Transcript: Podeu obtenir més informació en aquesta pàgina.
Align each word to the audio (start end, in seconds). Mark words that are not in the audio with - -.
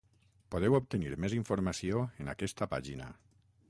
Podeu 0.55 0.77
obtenir 0.77 1.11
més 1.25 1.37
informació 1.41 2.03
en 2.25 2.35
aquesta 2.37 2.71
pàgina. 2.77 3.17